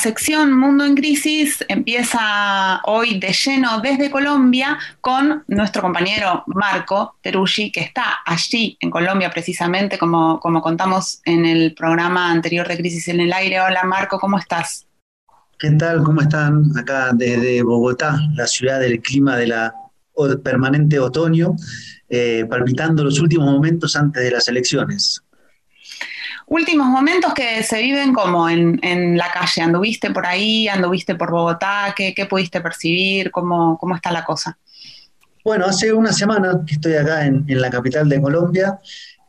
[0.00, 7.70] Sección Mundo en Crisis empieza hoy de lleno desde Colombia con nuestro compañero Marco Teruggi,
[7.70, 13.08] que está allí en Colombia precisamente, como, como contamos en el programa anterior de Crisis
[13.08, 13.60] en el Aire.
[13.60, 14.86] Hola Marco, ¿cómo estás?
[15.58, 16.02] ¿Qué tal?
[16.02, 16.64] ¿Cómo están?
[16.78, 19.74] Acá desde Bogotá, la ciudad del clima de la
[20.42, 21.56] permanente otoño,
[22.08, 25.22] eh, palpitando los últimos momentos antes de las elecciones
[26.50, 29.62] últimos momentos que se viven como en, la calle.
[29.62, 30.68] ¿Anduviste por ahí?
[30.68, 31.94] ¿Anduviste por Bogotá?
[31.96, 33.30] ¿Qué, pudiste percibir?
[33.30, 34.58] ¿Cómo, ¿Cómo, está la cosa?
[35.44, 38.78] Bueno, hace una semana que estoy acá en, la capital de Colombia.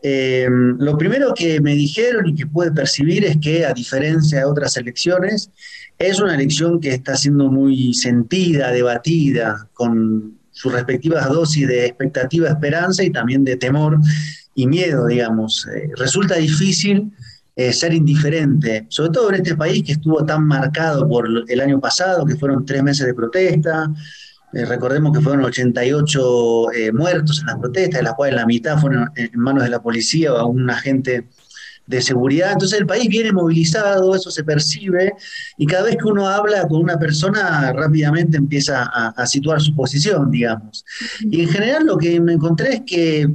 [0.03, 4.45] Eh, lo primero que me dijeron y que pude percibir es que, a diferencia de
[4.45, 5.51] otras elecciones,
[5.99, 12.49] es una elección que está siendo muy sentida, debatida, con sus respectivas dosis de expectativa,
[12.49, 13.99] esperanza y también de temor
[14.55, 15.67] y miedo, digamos.
[15.67, 17.11] Eh, resulta difícil
[17.55, 21.79] eh, ser indiferente, sobre todo en este país que estuvo tan marcado por el año
[21.79, 23.91] pasado, que fueron tres meses de protesta.
[24.53, 29.09] Eh, recordemos que fueron 88 muertos en las protestas, de las cuales la mitad fueron
[29.15, 31.27] en manos de la policía o a un agente
[31.87, 32.53] de seguridad.
[32.53, 35.13] Entonces el país viene movilizado, eso se percibe,
[35.57, 39.75] y cada vez que uno habla con una persona rápidamente empieza a, a situar su
[39.75, 40.85] posición, digamos.
[41.21, 43.27] Y en general lo que me encontré es que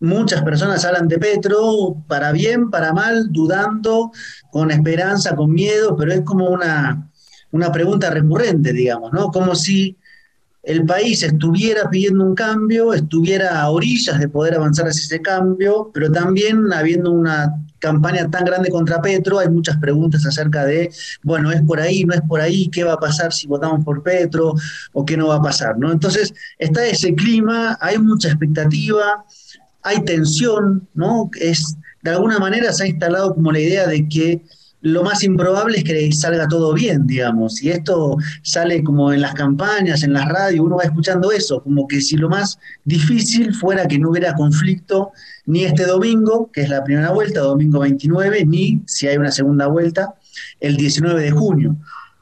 [0.00, 4.10] Muchas personas hablan de Petro para bien, para mal, dudando,
[4.50, 7.10] con esperanza, con miedo, pero es como una,
[7.52, 9.30] una pregunta recurrente, digamos, ¿no?
[9.30, 9.96] Como si
[10.64, 15.90] el país estuviera pidiendo un cambio, estuviera a orillas de poder avanzar hacia ese cambio,
[15.92, 20.90] pero también habiendo una campaña tan grande contra Petro, hay muchas preguntas acerca de,
[21.22, 24.02] bueno, es por ahí, no es por ahí, qué va a pasar si votamos por
[24.02, 24.54] Petro
[24.94, 25.92] o qué no va a pasar, ¿no?
[25.92, 29.24] Entonces, está ese clima, hay mucha expectativa,
[29.84, 31.30] hay tensión, ¿no?
[31.40, 34.42] Es, de alguna manera se ha instalado como la idea de que
[34.80, 39.32] lo más improbable es que salga todo bien, digamos, y esto sale como en las
[39.32, 43.88] campañas, en las radios, uno va escuchando eso, como que si lo más difícil fuera
[43.88, 45.12] que no hubiera conflicto
[45.46, 49.68] ni este domingo, que es la primera vuelta, domingo 29, ni si hay una segunda
[49.68, 50.16] vuelta,
[50.60, 51.76] el 19 de junio.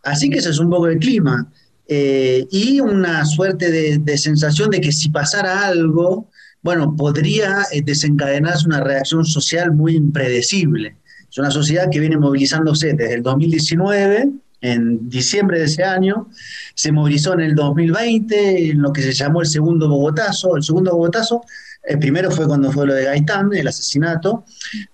[0.05, 1.49] Así que ese es un poco el clima.
[1.89, 6.29] Eh, y una suerte de sensación de que si pasara algo,
[6.63, 10.97] bueno, podría eh, desencadenarse una reacción social muy impredecible.
[11.29, 14.31] Es una sociedad que viene movilizándose desde el 2019,
[14.63, 16.29] en diciembre de ese año,
[16.75, 20.57] se movilizó en el 2020 en lo que se llamó el segundo Bogotazo.
[20.57, 21.43] El segundo Bogotazo
[21.85, 24.45] el primero fue cuando fue lo de Gaitán, el asesinato,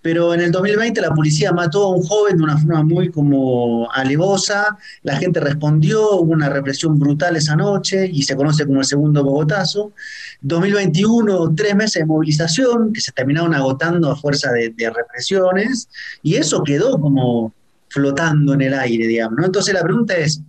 [0.01, 3.91] pero en el 2020 la policía mató a un joven de una forma muy como
[3.93, 8.87] alevosa, la gente respondió, hubo una represión brutal esa noche y se conoce como el
[8.87, 9.93] segundo Bogotazo.
[10.41, 15.91] 2021, tres meses de movilización que se terminaron agotando a fuerza de, represiones
[16.23, 17.53] y eso quedó como
[17.91, 19.38] flotando en el aire, digamos.
[19.44, 20.43] Entonces la pregunta es,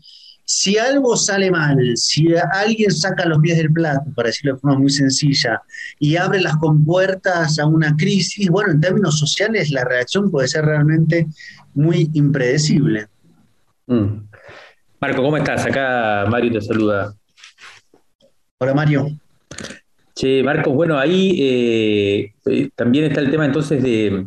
[0.52, 4.80] si algo sale mal, si alguien saca los pies del plato, para decirlo de forma
[4.80, 5.62] muy sencilla,
[6.00, 10.66] y abre las compuertas a una crisis, bueno, en términos sociales la reacción puede ser
[10.66, 11.28] realmente
[11.76, 13.08] muy impredecible.
[13.86, 14.28] Mm.
[15.00, 15.68] Marco, ¿cómo estás?
[15.68, 17.14] Acá Mario te saluda.
[18.58, 19.08] Hola Mario.
[20.16, 24.26] Che, Marcos, bueno, ahí eh, eh, también está el tema entonces de,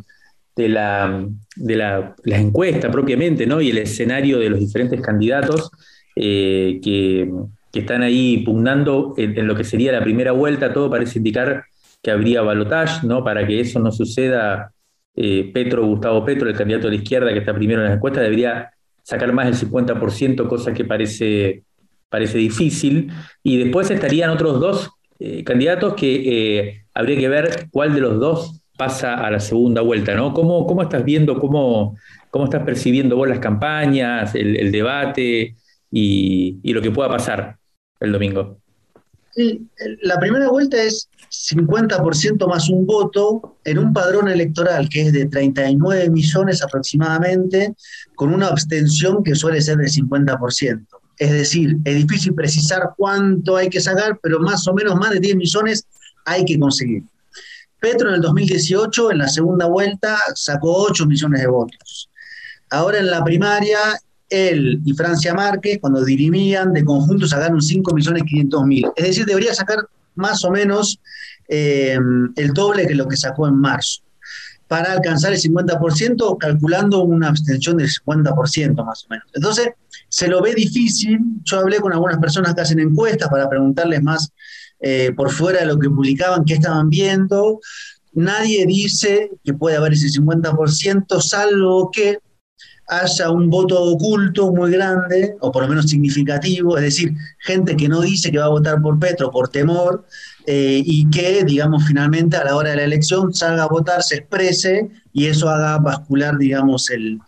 [0.57, 1.27] la,
[1.57, 3.61] de la, las encuestas propiamente, ¿no?
[3.61, 5.71] Y el escenario de los diferentes candidatos.
[6.17, 7.31] Eh, que,
[7.73, 10.75] están ahí pugnando en, lo que sería la primera vuelta.
[10.75, 11.65] Todo parece indicar
[12.03, 13.25] que habría balotage, ¿no?
[13.25, 14.73] Para que eso no suceda,
[15.17, 18.25] eh, Petro, Gustavo Petro, el candidato de la izquierda que está primero en las encuestas,
[18.25, 18.71] debería
[19.03, 21.63] sacar más del 50%, cosa que parece,
[22.11, 23.11] parece difícil.
[23.43, 28.62] Y después estarían otros dos eh, candidatos que habría que ver cuál de los dos
[28.77, 30.33] pasa a la segunda vuelta, ¿no?
[30.33, 31.97] ¿Cómo, cómo estás viendo, cómo,
[32.31, 35.57] cómo estás percibiendo vos las campañas, el debate?
[35.93, 37.59] y, lo que pueda pasar
[38.01, 38.59] el domingo.
[40.03, 45.27] la primera vuelta es 50% más un voto en un padrón electoral que es de
[45.27, 47.75] 39 millones aproximadamente,
[48.15, 50.87] con una abstención que suele ser del 50%.
[51.19, 55.21] Es decir, es difícil precisar cuánto hay que sacar, pero más o menos más de
[55.21, 55.87] 10 millones
[56.25, 57.05] hay que conseguir.
[57.83, 62.09] Petro en el 2018, en la segunda vuelta, sacó 8 millones de votos.
[62.71, 63.79] Ahora en la primaria,
[64.31, 68.87] él y Francia Márquez, cuando dirimían, de conjunto sacaron 5 millones 500 mil.
[68.95, 69.79] Es decir, debería sacar
[70.15, 71.01] más o menos
[71.49, 71.99] eh,
[72.37, 74.03] el doble que lo que sacó en marzo,
[74.69, 79.27] para alcanzar el 50%, calculando una abstención del 50% más o menos.
[79.35, 79.71] Entonces,
[80.09, 81.19] se lo ve difícil.
[81.43, 84.31] Yo hablé con algunas personas que hacen encuestas para preguntarles más
[84.83, 87.61] eh, por fuera de lo que publicaban, qué estaban viendo.
[88.13, 92.19] Nadie dice que puede haber ese 50%, salvo que
[92.89, 97.89] haya un voto oculto muy grande, o por lo menos significativo, es decir, gente que
[97.89, 100.05] no dice que va a votar por Petro por temor,
[100.47, 104.17] eh, y que, digamos, finalmente a la hora de la elección salga a votar, se
[104.17, 107.21] exprese y eso haga bascular, digamos, el,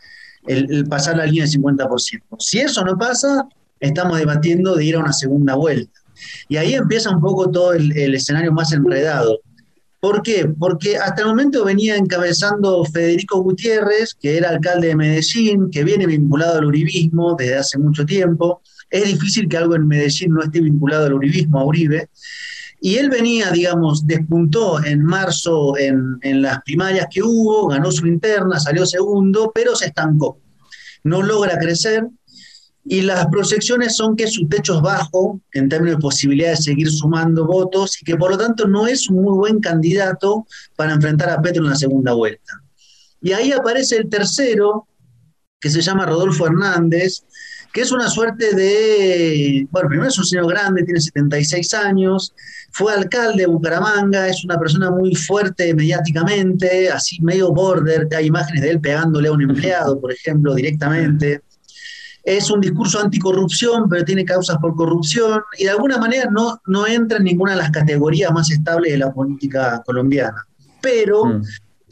[0.46, 2.22] el, pasar la línea del 50%.
[2.40, 3.46] Si eso no pasa,
[3.80, 6.03] estamos debatiendo de ir a una segunda vuelta.
[6.48, 9.40] Y ahí empieza un poco todo el, escenario más enredado.
[10.00, 10.46] ¿Por qué?
[10.58, 16.06] Porque hasta el momento venía encabezando Federico Gutiérrez, que era alcalde de Medellín, que viene
[16.06, 18.60] vinculado al uribismo desde hace mucho tiempo.
[18.90, 22.10] Es difícil que algo en Medellín no esté vinculado al uribismo, a Uribe.
[22.84, 28.60] Y él venía, digamos, despuntó en marzo en, las primarias que hubo, ganó su interna,
[28.60, 30.38] salió segundo, pero se estancó.
[31.02, 32.06] No logra crecer
[32.84, 36.90] y las proyecciones son que su techo es bajo en términos de posibilidad de seguir
[36.90, 40.46] sumando votos y que por lo tanto no es un muy buen candidato
[40.76, 42.52] para enfrentar a Petro en la segunda vuelta.
[43.22, 44.86] Y ahí aparece el tercero,
[45.58, 47.22] que se llama Rodolfo Hernández,
[47.72, 52.34] que es una suerte de, bueno, primero es un señor grande, tiene 76 años,
[52.70, 58.62] fue alcalde de Bucaramanga, es una persona muy fuerte mediáticamente, así medio border, hay imágenes
[58.62, 61.40] de él pegándole a un empleado, por ejemplo, directamente.
[62.24, 66.86] Es un discurso anticorrupción, pero tiene causas por corrupción y de alguna manera no, no
[66.86, 70.46] entra en ninguna de las categorías más estables de la política colombiana.
[70.80, 71.42] Pero mm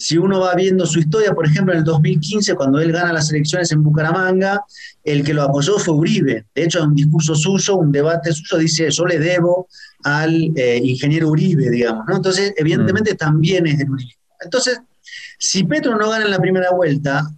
[0.02, 3.30] si uno va viendo su historia, por ejemplo, en el 2015, cuando él gana las
[3.30, 4.60] elecciones en Bucaramanga,
[5.04, 6.46] el que lo apoyó fue Uribe.
[6.52, 9.68] De hecho, en un discurso suyo, un debate suyo, dice, yo le debo
[10.02, 12.04] al eh, ingeniero Uribe, digamos.
[12.08, 12.16] ¿no?
[12.16, 13.16] Entonces, evidentemente, mm.
[13.16, 14.16] también es del Uribe.
[14.40, 14.80] Entonces,
[15.38, 17.30] si Petro no gana en la primera vuelta,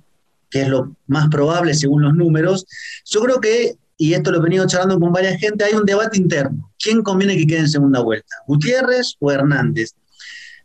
[0.55, 2.65] que es lo más probable según los números,
[3.07, 6.17] yo creo que, y esto lo he venido charlando con varias gente, hay un debate
[6.17, 6.71] interno.
[6.79, 8.37] ¿Quién conviene que quede en segunda vuelta?
[8.47, 9.95] ¿Gutiérrez o Hernández?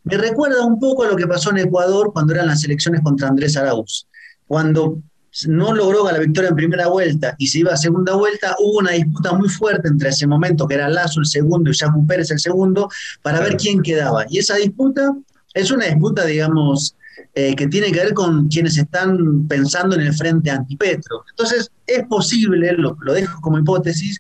[0.04, 3.30] Me recuerda un poco a lo que pasó en Ecuador cuando eran las elecciones contra
[3.30, 4.06] Andrés Arauz.
[4.46, 5.02] Cuando
[5.48, 8.92] no logró la victoria en primera vuelta y se iba a segunda vuelta, hubo una
[8.92, 12.40] disputa muy fuerte entre ese momento, que era Lazo el segundo y Jacu Pérez el
[12.40, 12.90] segundo,
[13.24, 14.28] para ver quién quedaba.
[14.30, 15.16] Y esa disputa
[15.56, 16.96] es una disputa, digamos,
[17.36, 21.24] eh, que tiene que ver con quienes están pensando en el frente antipetro.
[21.30, 24.20] Entonces, es posible, lo, dejo como hipótesis,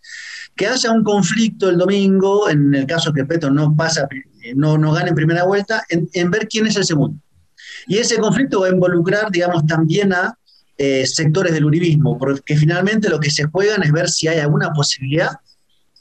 [0.55, 4.07] que haya un conflicto el domingo, en el caso que Petro no pasa,
[4.55, 7.19] no, no gane en primera vuelta, en, ver quién es el segundo.
[7.87, 10.37] Y ese conflicto va a involucrar, digamos, también a
[10.77, 14.71] eh, sectores del uribismo, porque finalmente lo que se juegan es ver si hay alguna
[14.71, 15.31] posibilidad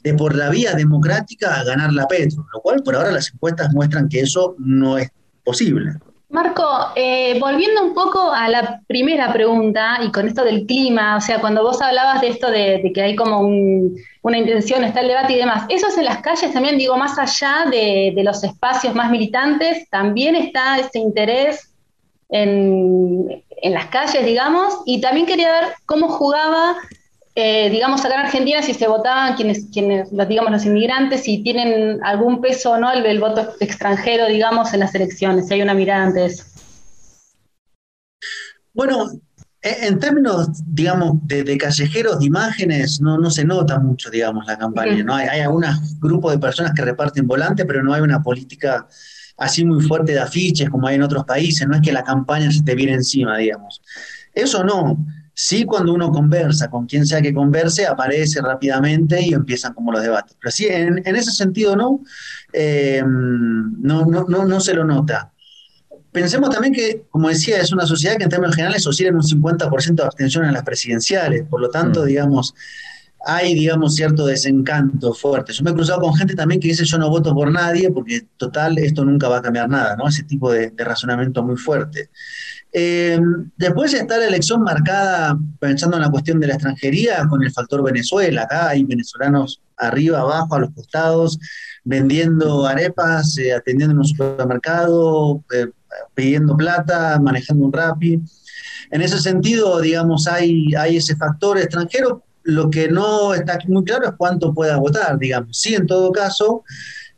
[0.01, 4.07] de por la vía democrática ganar la Petro, lo cual por ahora las encuestas muestran
[4.07, 5.09] que eso no es
[5.43, 5.95] posible.
[6.29, 11.21] Marco, eh, volviendo un poco a la primera pregunta y con esto del clima, o
[11.21, 15.33] sea, cuando vos hablabas de esto de, que hay como una intención, está el debate
[15.33, 19.09] y demás, eso es en las calles también, digo, más allá de, los espacios más
[19.09, 21.73] militantes, también está ese interés
[22.29, 26.75] en las calles, digamos, y también quería ver cómo jugaba
[27.35, 31.99] eh, digamos, acá en Argentina, si se votaban quienes, quienes digamos, los inmigrantes, si tienen
[32.03, 36.05] algún peso o no el, voto extranjero, digamos, en las elecciones, si hay una mirada
[36.05, 36.43] ante eso.
[38.73, 39.09] Bueno,
[39.61, 44.57] e, en términos, digamos, de, callejeros, de imágenes, no, no se nota mucho, digamos, la
[44.57, 45.03] campaña.
[45.03, 45.15] ¿no?
[45.15, 48.87] Hay, hay algunos grupos de personas que reparten volantes, pero no hay una política
[49.37, 51.67] así muy fuerte de afiches como hay en otros países.
[51.67, 53.81] No es que la campaña se te viene encima, digamos.
[54.33, 54.97] Eso no.
[55.41, 60.01] Sí, cuando uno conversa con quien sea que converse, aparece rápidamente y empiezan como los
[60.01, 60.35] debates.
[60.37, 61.77] Pero sí, en, ese sentido
[62.51, 65.31] eh, no, no, no, no, se lo nota.
[66.11, 69.21] Pensemos también que, como decía, es una sociedad que en términos generales oscila en un
[69.21, 71.45] 50% de abstención en las presidenciales.
[71.49, 72.05] Por lo tanto, mm.
[72.05, 72.53] digamos,
[73.25, 75.51] hay, digamos, cierto desencanto fuerte.
[75.53, 78.27] Yo me he cruzado con gente también que dice yo no voto por nadie porque,
[78.37, 80.07] total, esto nunca va a cambiar nada, ¿no?
[80.07, 82.09] Ese tipo de, razonamiento muy fuerte.
[82.71, 83.19] Eh,
[83.57, 87.83] después está la elección marcada, pensando en la cuestión de la extranjería, con el factor
[87.83, 88.43] Venezuela.
[88.43, 91.39] Acá hay venezolanos arriba, abajo, a los costados,
[91.83, 95.67] vendiendo arepas, eh, atendiendo en un supermercado, eh,
[96.13, 98.21] pidiendo plata, manejando un rapi.
[98.91, 102.23] En ese sentido, digamos, hay, hay ese factor extranjero.
[102.49, 105.57] Lo que no está muy claro es cuánto pueda votar, digamos.
[105.57, 106.63] Sí, en todo caso,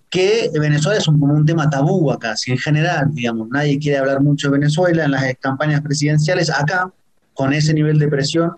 [0.10, 4.22] que Venezuela es un, un tema tabú acá, si en general, digamos, nadie quiere hablar
[4.22, 6.92] mucho de Venezuela en las campañas presidenciales, acá,
[7.34, 8.52] con ese nivel de presión,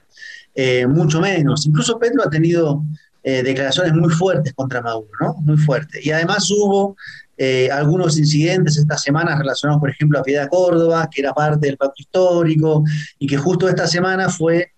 [0.55, 1.65] eh, mucho menos.
[1.65, 2.83] Incluso Petro ha tenido
[3.23, 5.35] eh, declaraciones muy fuertes contra Maduro, ¿no?
[5.41, 6.05] Muy fuertes.
[6.05, 6.95] Y además hubo
[7.35, 11.77] eh, algunos incidentes esta semana relacionados, por ejemplo, a Piedad Córdoba, que era parte del
[11.77, 12.83] pacto histórico,
[13.17, 14.71] y que justo esta semana fue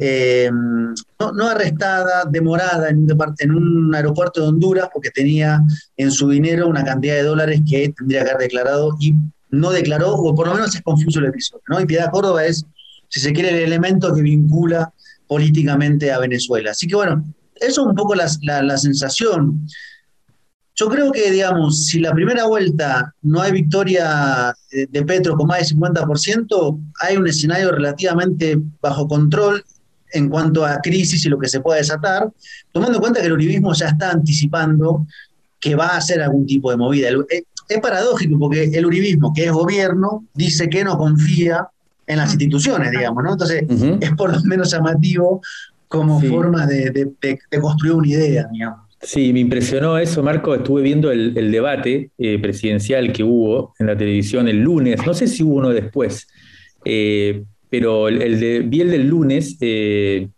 [0.00, 5.62] eh, no, arrestada, demorada en un, aeropuerto de Honduras porque tenía
[5.96, 9.14] en su dinero una cantidad de dólares que tendría que haber declarado y
[9.50, 11.62] no declaró, o por lo menos es confuso el episodio.
[11.68, 11.80] ¿no?
[11.80, 12.64] Y Piedad Córdoba es,
[13.08, 14.92] si se quiere, el elemento que vincula
[15.28, 16.72] políticamente a Venezuela.
[16.72, 17.24] Así que bueno,
[17.54, 18.28] eso es un poco la,
[18.62, 19.66] la sensación.
[20.80, 25.58] Yo creo que, digamos, si la primera vuelta no hay victoria de Petro con más
[25.58, 29.62] del 50%, hay un escenario relativamente bajo control
[30.14, 32.32] en cuanto a crisis y lo que se pueda desatar,
[32.72, 35.06] tomando en cuenta que el uribismo ya está anticipando
[35.60, 37.10] que va a hacer algún tipo de movida.
[37.10, 41.68] Eh, es paradójico porque el uribismo, que es gobierno, dice que no confía
[42.06, 43.32] en las instituciones, digamos, ¿no?
[43.32, 43.64] Entonces,
[44.00, 45.42] es por lo menos llamativo
[45.88, 47.12] como forma de
[47.60, 48.89] construir una idea, digamos.
[49.02, 50.54] Sí, me impresionó eso, Marco.
[50.54, 55.06] Estuve viendo el, debate eh, presidencial que hubo en la televisión el lunes.
[55.06, 56.28] No sé si hubo uno después,
[56.84, 60.28] eh, pero el, de, vi el del lunes, eh,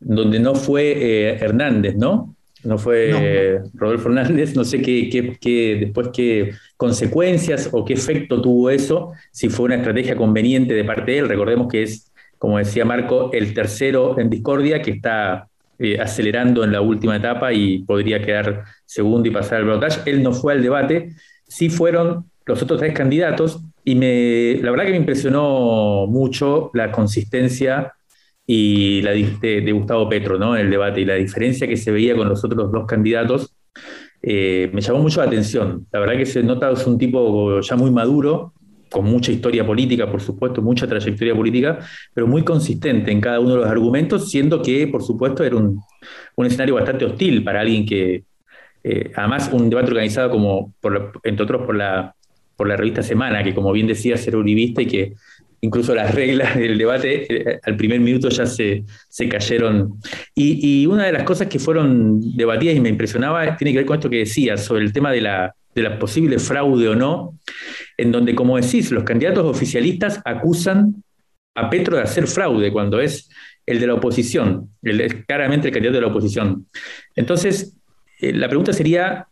[0.00, 2.34] donde no fue Hernández, ¿no?
[2.64, 4.56] No fue Rodolfo Hernández.
[4.56, 5.08] No sé qué,
[5.40, 10.84] qué, después qué consecuencias o qué efecto tuvo eso, si fue una estrategia conveniente de
[10.84, 11.28] parte de él.
[11.28, 15.48] Recordemos que es, como decía Marco, el tercero en discordia que está
[15.82, 20.08] eh, acelerando en la última etapa y podría quedar segundo y pasar al balotaje.
[20.08, 21.10] Él no fue al debate,
[21.48, 26.92] sí fueron los otros tres candidatos y me, la verdad que me impresionó mucho la
[26.92, 27.94] consistencia
[28.46, 30.56] y la de, Gustavo Petro ¿no?
[30.56, 33.52] en el debate y la diferencia que se veía con los otros dos candidatos.
[34.22, 35.88] Eh, me llamó mucho la atención.
[35.90, 38.52] La verdad que se nota es un tipo ya muy maduro,
[38.92, 41.80] con mucha historia política, por supuesto, mucha trayectoria política,
[42.14, 45.82] pero muy consistente en cada uno de los argumentos, siendo que, por supuesto, era un,
[46.36, 48.24] escenario bastante hostil para alguien que,
[48.84, 50.74] eh, además, un debate organizado como,
[51.24, 52.14] entre otros, por la,
[52.56, 55.14] por la revista Semana, que como bien decía, era uribista y que
[55.62, 59.94] incluso las reglas del debate eh, al primer minuto ya se, se cayeron.
[60.34, 63.86] Y, y, una de las cosas que fueron debatidas y me impresionaba tiene que ver
[63.86, 67.38] con esto que decías sobre el tema de la, de la posible fraude o no,
[68.02, 71.02] en donde, como decís, los candidatos oficialistas acusan
[71.54, 73.28] a Petro de hacer fraude cuando es
[73.64, 74.70] el de la oposición,
[75.26, 76.66] claramente el candidato de la oposición.
[77.14, 77.76] Entonces,
[78.20, 79.28] eh, la pregunta sería,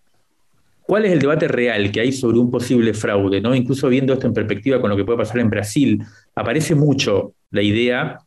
[0.82, 3.40] ¿cuál es el debate real que hay sobre un posible fraude?
[3.40, 3.54] ¿no?
[3.56, 6.02] Incluso viendo esto en perspectiva con lo que puede pasar en Brasil,
[6.36, 8.18] aparece mucho la idea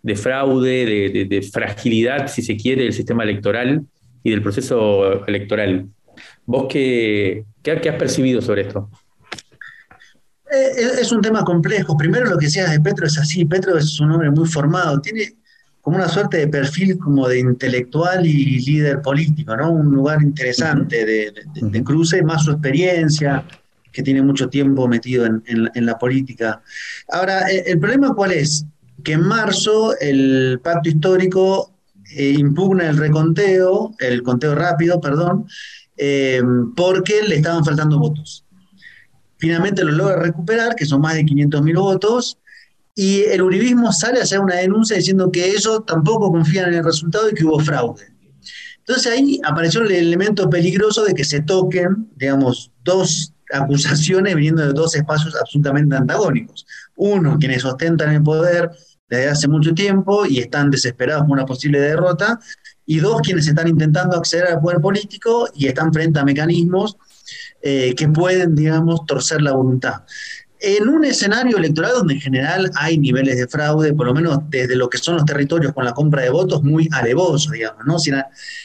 [0.00, 3.82] de fraude, de fragilidad, si se quiere, del sistema electoral
[4.24, 5.86] y del proceso electoral.
[6.46, 8.90] ¿Vos qué, has percibido sobre esto?
[10.52, 11.96] Eh, es un tema complejo.
[11.96, 13.44] Primero lo que decías de Petro es así.
[13.44, 15.00] Petro es un hombre muy formado.
[15.00, 15.36] Tiene
[15.82, 19.72] como una suerte de perfil como de intelectual y líder político, ¿no?
[19.72, 23.44] Un lugar interesante de, cruce, más su experiencia,
[23.90, 26.62] que tiene mucho tiempo metido en, la política.
[27.08, 28.64] Ahora, eh, el, problema cuál es?
[29.02, 31.72] Que en marzo el pacto histórico
[32.16, 35.46] eh, impugna el reconteo, el conteo rápido, perdón,
[35.96, 36.42] eh,
[36.76, 38.41] porque le estaban faltando votos.
[39.42, 42.38] Finalmente lo logra recuperar, que son más de 500.000 votos,
[42.94, 46.84] y el uribismo sale a hacer una denuncia diciendo que ellos tampoco confían en el
[46.84, 48.04] resultado y que hubo fraude.
[48.78, 54.72] Entonces ahí apareció el elemento peligroso de que se toquen, digamos, dos acusaciones viniendo de
[54.74, 56.64] dos espacios absolutamente antagónicos.
[56.94, 58.70] Uno, quienes ostentan el poder
[59.08, 62.38] desde hace mucho tiempo y están desesperados por una posible derrota,
[62.86, 66.96] y dos, quienes están intentando acceder al poder político y están frente a mecanismos
[67.62, 70.02] eh, que pueden, digamos, torcer la voluntad.
[70.64, 74.76] En un escenario electoral donde en general hay niveles de fraude, por lo menos desde
[74.76, 77.98] lo que son los territorios con la compra de votos, muy alevosos, digamos, ¿no?
[77.98, 78.12] Si,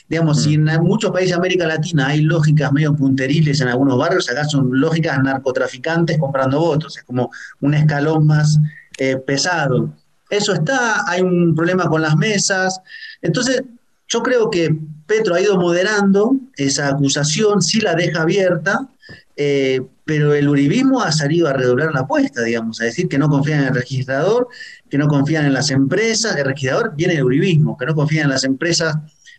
[0.08, 0.84] digamos, si en mm.
[0.84, 5.18] muchos países de América Latina hay lógicas medio punteriles en algunos barrios, acá son lógicas
[5.24, 8.60] narcotraficantes comprando votos, es como un escalón más
[9.00, 9.92] eh, pesado.
[10.30, 12.80] Eso está, hay un problema con las mesas.
[13.24, 13.64] Entonces,
[14.08, 18.90] yo creo que Petro ha ido moderando esa acusación, sí la deja abierta,
[19.36, 23.30] eh, pero el uribismo ha salido a redoblar la apuesta, digamos, a decir que no
[23.30, 24.48] confían en el registrador,
[24.90, 28.32] que no confían en las empresas, el registrador viene del uribismo, que no confían en
[28.32, 28.96] las empresas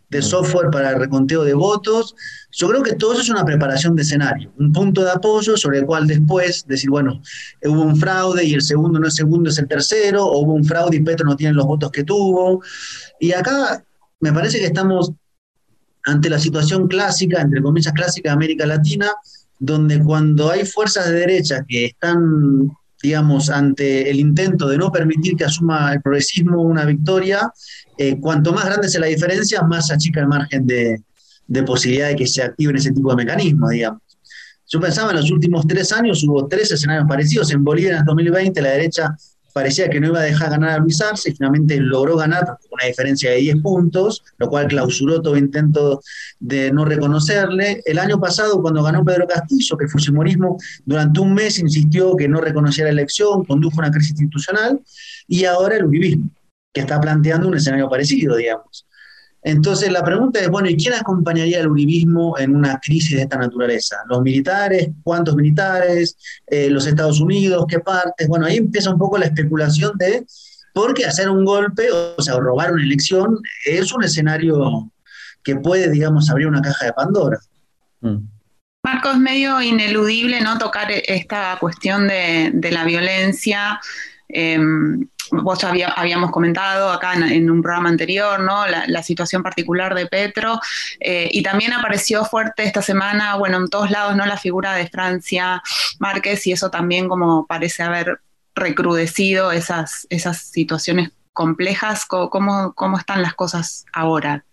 [0.09, 2.15] de software para el reconteo de votos.
[2.51, 5.79] Yo creo que todo eso es una preparación de escenario, un punto de apoyo sobre
[5.79, 7.21] el cual después decir, bueno,
[7.63, 10.63] hubo un fraude y el segundo no es segundo, es el tercero, o hubo un
[10.63, 12.63] fraude y Petro no tiene los votos que tuvo.
[13.19, 13.83] Y acá
[14.19, 15.11] me parece que estamos
[16.05, 19.11] ante la situación clásica, entre comillas clásica de América Latina,
[19.59, 22.71] donde cuando hay fuerzas de derecha que están,
[23.01, 27.51] digamos, ante el intento de no permitir que asuma el progresismo una victoria,
[27.97, 31.01] eh, cuanto más grande sea la diferencia, más se achica el margen de,
[31.47, 34.01] de posibilidad de que se activen ese tipo de mecanismos, digamos.
[34.71, 37.51] Yo pensaba en los últimos tres años hubo tres escenarios parecidos.
[37.51, 39.17] En Bolivia en el 2020 la derecha
[39.53, 42.87] parecía que no iba a dejar ganar a Luis Arce finalmente logró ganar con una
[42.87, 46.01] diferencia de 10 puntos, lo cual clausuró todo intento
[46.39, 47.81] de no reconocerle.
[47.85, 52.27] El año pasado, cuando ganó Pedro Castillo, que el Fujimorismo durante un mes insistió que
[52.27, 54.81] no reconocía la elección, condujo una crisis institucional,
[55.27, 56.29] y ahora el uribismo,
[56.73, 58.85] que está planteando un escenario parecido, digamos.
[59.41, 63.37] Entonces la pregunta es, bueno, ¿y quién acompañaría al uribismo en una crisis de esta
[63.37, 63.97] naturaleza?
[64.09, 64.89] ¿Los militares?
[65.03, 66.17] ¿Cuántos militares?
[66.47, 67.65] Eh, ¿Los Estados Unidos?
[67.67, 68.27] ¿Qué partes?
[68.27, 70.25] Bueno, ahí empieza un poco la especulación de,
[70.73, 74.91] porque hacer un golpe, o sea, robar una elección, es un escenario
[75.43, 77.39] que puede, digamos, abrir una caja de Pandora.
[78.01, 78.17] Mm.
[78.83, 83.79] Marco, es medio ineludible no tocar esta cuestión de, la violencia.
[84.27, 88.65] Em, vos ya habíamos comentado acá en, un programa anterior, ¿no?
[88.67, 90.59] La, situación particular de Petro,
[90.99, 94.25] eh, y también apareció fuerte esta semana, bueno, en todos lados, ¿no?
[94.25, 95.61] La figura de Francia
[95.99, 98.19] Márquez, y eso también como parece haber
[98.55, 102.05] recrudecido esas, esas situaciones complejas.
[102.05, 104.45] ¿Cómo, cómo están las cosas ahora?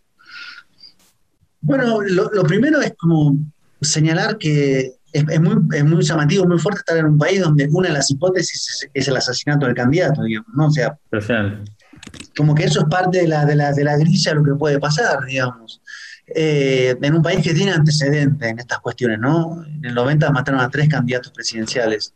[1.61, 3.37] Bueno, lo primero es como
[3.81, 7.89] señalar que es, muy, es muy llamativo, muy fuerte estar en un país donde una
[7.89, 10.67] de las hipótesis es, el asesinato del candidato, digamos, ¿no?
[10.67, 10.99] O sea,
[12.37, 14.55] como que eso es parte de la, de la, de la grilla de lo que
[14.55, 15.81] puede pasar, digamos.
[16.35, 19.65] Eh, en un país que tiene antecedentes en estas cuestiones, ¿no?
[19.65, 22.15] En el 90 mataron a tres candidatos presidenciales.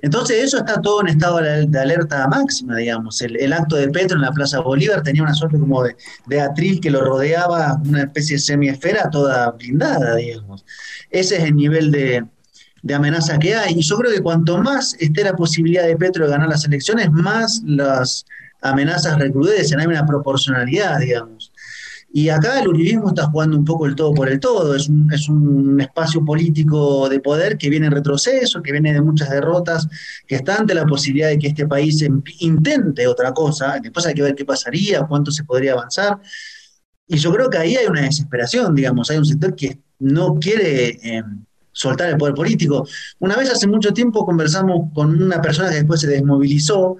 [0.00, 3.20] Entonces eso está todo en estado de alerta máxima, digamos.
[3.22, 6.80] El, acto de Petro en la Plaza Bolívar tenía una suerte como de, de atril
[6.80, 10.64] que lo rodeaba, una especie de semiesfera toda blindada, digamos.
[11.10, 12.24] Ese es el nivel de,
[12.92, 13.74] amenaza que hay.
[13.74, 17.10] Y yo creo que cuanto más esté la posibilidad de Petro de ganar las elecciones,
[17.12, 18.24] más las
[18.62, 21.51] amenazas recrudecen, hay una proporcionalidad, digamos.
[22.14, 25.10] Y acá el uribismo está jugando un poco el todo por el todo, es un,
[25.10, 29.88] es un espacio político de poder que viene en retroceso, que viene de muchas derrotas,
[30.26, 32.04] que está ante la posibilidad de que este país
[32.40, 36.20] intente otra cosa, después hay que ver qué pasaría, cuánto se podría avanzar.
[37.06, 40.98] Y yo creo que ahí hay una desesperación, digamos, hay un sector que no quiere
[41.02, 41.22] eh,
[41.72, 42.86] soltar el poder político.
[43.18, 46.96] Una vez hace mucho tiempo conversamos con una persona que después se desmovilizó,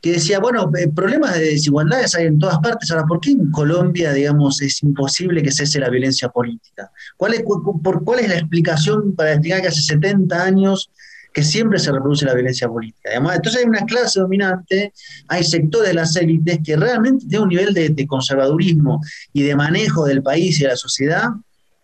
[0.00, 3.50] que decía, bueno, eh, problemas de desigualdades hay en todas partes, ahora, ¿por qué en
[3.50, 6.90] Colombia, digamos, es imposible que cese la violencia política?
[7.16, 10.90] ¿Cuál es, ¿Cuál es la explicación para explicar que hace 70 años
[11.32, 13.08] que siempre se reproduce la violencia política.
[13.10, 14.92] Además, entonces hay una clase dominante,
[15.28, 19.00] hay sectores de las élites que realmente tienen un nivel de, de, conservadurismo
[19.32, 21.30] y de manejo del país y de la sociedad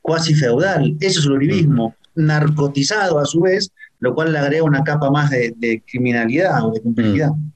[0.03, 0.97] cuasi feudal.
[1.01, 5.31] Eso es el uribismo, narcotizado a su vez, lo cual le agrega una capa más
[5.31, 7.31] de, criminalidad o de complejidad.
[7.31, 7.53] Mm.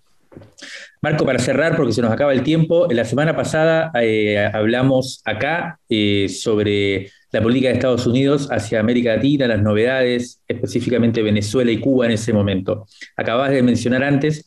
[1.03, 5.81] Marco, para cerrar, porque se nos acaba el tiempo, la semana pasada eh, hablamos acá
[5.89, 11.81] eh, sobre la política de Estados Unidos hacia América Latina, las novedades, específicamente Venezuela y
[11.81, 12.87] Cuba en ese momento.
[13.17, 14.45] Acabas de mencionar antes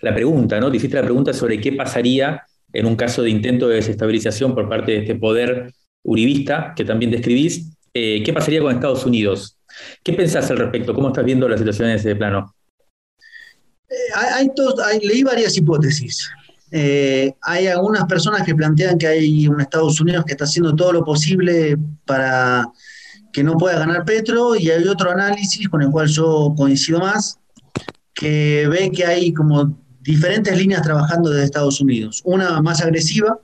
[0.00, 0.70] la pregunta, ¿no?
[0.70, 4.92] Te la pregunta sobre qué pasaría en un caso de intento de desestabilización por parte
[4.92, 5.72] de este poder
[6.04, 9.57] uribista que también describís, eh, ¿qué pasaría con Estados Unidos?
[10.02, 10.94] ¿Qué pensás al respecto?
[10.94, 12.54] ¿Cómo estás viendo la situación en ese plano?
[13.88, 16.30] Eh, hay, leí varias hipótesis.
[16.70, 20.92] Eh, hay algunas personas que plantean que hay un Estados Unidos que está haciendo todo
[20.92, 22.66] lo posible para
[23.32, 27.38] que no pueda ganar Petro y hay otro análisis con el cual yo coincido más,
[28.14, 32.20] que ve que hay como diferentes líneas trabajando desde Estados Unidos.
[32.24, 33.38] Una más agresiva,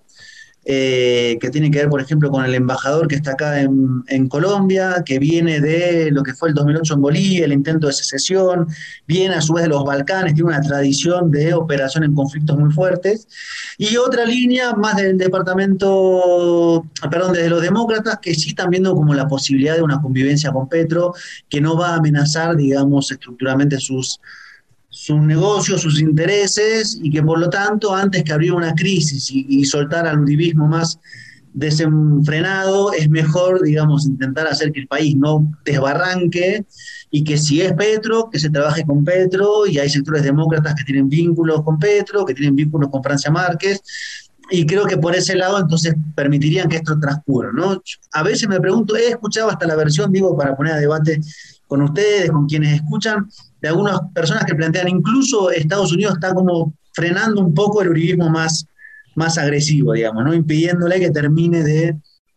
[0.67, 5.03] eh, que tiene que ver, por ejemplo, con el embajador que está acá en, Colombia,
[5.05, 8.67] que viene de lo que fue el 2008 en Bolivia, el intento de secesión,
[9.07, 12.73] viene a su vez de los Balcanes, tiene una tradición de operación en conflictos muy
[12.73, 13.29] fuertes,
[13.77, 19.15] y otra línea más del departamento, perdón, de los demócratas, que sí están viendo como
[19.15, 21.13] la posibilidad de una convivencia con Petro,
[21.49, 24.21] que no va a amenazar, digamos, estructuralmente sus
[25.05, 29.63] sus negocios, sus intereses, y que por lo tanto, antes que abrir una crisis y,
[29.67, 30.99] soltar al uribismo más
[31.53, 36.65] desenfrenado, es mejor, digamos, intentar hacer que el país no desbarranque
[37.11, 40.85] y que si es Petro, que se trabaje con Petro, y hay sectores demócratas que
[40.85, 43.83] tienen vínculos con Petro, que tienen vínculos con Francia Márquez,
[44.51, 47.83] y creo que por ese lado entonces permitirían que esto transcurra, ¿no?
[48.13, 51.21] A veces me pregunto, he escuchado hasta la versión, digo, para poner a debate
[51.67, 53.29] con ustedes, con quienes escuchan,
[53.65, 58.29] de algunas personas que plantean, incluso Estados Unidos está como frenando un poco el uribismo
[58.29, 58.67] más,
[59.15, 60.35] más agresivo, digamos, ¿no?
[60.35, 61.97] impidiéndole que termine de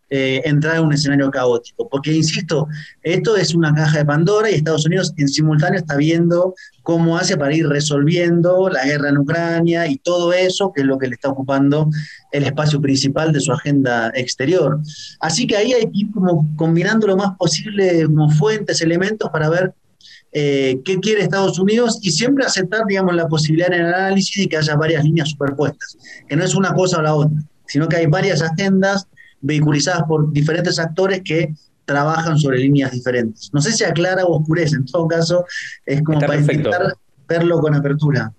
[0.09, 1.89] eh, entrar en un escenario caótico.
[1.89, 2.69] Porque, insisto,
[3.03, 7.35] esto es una caja de Pandora y Estados Unidos en simultáneo está viendo cómo hace
[7.35, 11.15] para ir resolviendo la guerra en Ucrania y todo eso, que es lo que le
[11.15, 11.89] está ocupando
[12.31, 14.79] el espacio principal de su agenda exterior.
[15.19, 19.49] Así que ahí hay que ir como combinando lo más posible como fuentes, elementos para
[19.49, 19.73] ver
[20.39, 24.47] eh, qué quiere Estados Unidos y siempre aceptar, digamos, la posibilidad en el análisis de
[24.47, 25.97] que haya varias líneas superpuestas,
[26.27, 29.07] que no es una cosa o la otra, sino que hay varias agendas
[29.41, 33.49] vehiculizadas por diferentes actores que trabajan sobre líneas diferentes.
[33.51, 35.43] No sé si aclara o oscurece, en todo caso,
[35.83, 36.93] es como para intentar
[37.27, 38.31] verlo con apertura.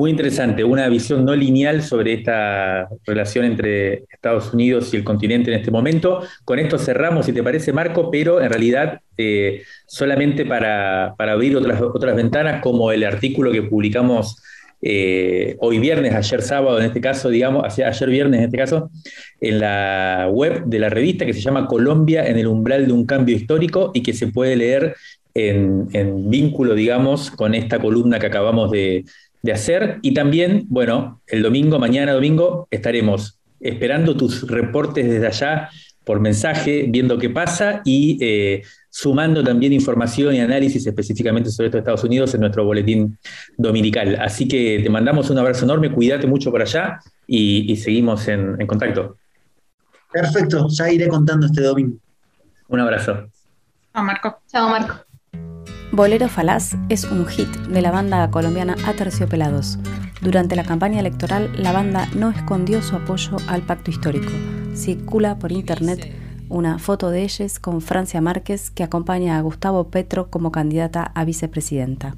[0.00, 5.52] Muy interesante, una visión no lineal sobre esta relación entre Estados Unidos y el continente
[5.52, 6.22] en este momento.
[6.46, 11.82] Con esto cerramos, si te parece, Marco, pero en realidad eh, solamente para, abrir otras,
[11.82, 14.42] otras ventanas, como el artículo que publicamos
[14.80, 18.90] eh, hoy viernes, ayer sábado en este caso, digamos, ayer viernes en este caso,
[19.38, 23.04] en la web de la revista que se llama Colombia en el umbral de un
[23.04, 24.94] cambio histórico y que se puede leer
[25.34, 29.04] en, vínculo, digamos, con esta columna que acabamos de,
[29.48, 29.98] hacer.
[30.02, 35.70] Y también, bueno, el domingo, mañana domingo, estaremos esperando tus reportes desde allá
[36.04, 41.76] por mensaje, viendo qué pasa y eh, sumando también información y análisis específicamente sobre esto
[41.76, 43.18] de Estados Unidos en nuestro boletín
[43.56, 44.16] dominical.
[44.20, 49.16] Así que te mandamos un abrazo enorme, cuídate mucho por allá y, seguimos en, contacto.
[50.12, 51.96] Perfecto, ya iré contando este domingo.
[52.68, 53.28] Un abrazo.
[53.92, 54.40] Chao, Marco.
[54.50, 55.09] Chao, Marco.
[55.92, 59.76] Bolero Falaz es un hit de la banda colombiana Aterciopelados.
[60.20, 64.30] Durante la campaña electoral, la banda no escondió su apoyo al pacto histórico.
[64.74, 66.14] Circula por internet
[66.48, 71.24] una foto de ellos con Francia Márquez que acompaña a Gustavo Petro como candidata a
[71.24, 72.14] vicepresidenta.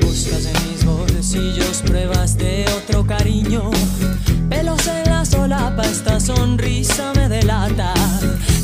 [0.00, 3.70] Buscas en mis bolsillos pruebas de otro cariño.
[4.48, 4.86] Pelos
[5.30, 7.94] solapa, esta sonrisa me delata.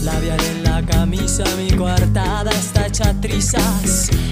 [0.03, 3.15] Labial en la camisa, mi coartada está hecha.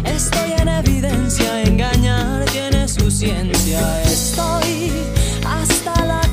[0.05, 4.03] Estoy en evidencia, engañar tiene su ciencia.
[4.03, 4.93] Estoy
[5.47, 6.24] hasta la